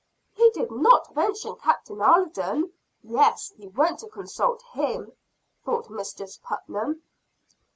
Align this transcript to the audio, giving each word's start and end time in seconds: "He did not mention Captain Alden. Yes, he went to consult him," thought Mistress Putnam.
"He 0.33 0.49
did 0.49 0.71
not 0.71 1.15
mention 1.15 1.57
Captain 1.57 2.01
Alden. 2.01 2.73
Yes, 3.03 3.53
he 3.55 3.67
went 3.67 3.99
to 3.99 4.07
consult 4.09 4.63
him," 4.73 5.11
thought 5.63 5.91
Mistress 5.91 6.39
Putnam. 6.41 7.03